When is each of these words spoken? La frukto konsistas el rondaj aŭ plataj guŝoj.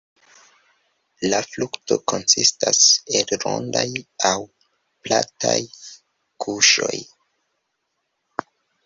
La 1.31 1.39
frukto 1.49 1.97
konsistas 2.11 2.79
el 3.19 3.29
rondaj 3.43 3.83
aŭ 4.29 4.31
plataj 5.09 5.53
guŝoj. 6.47 6.93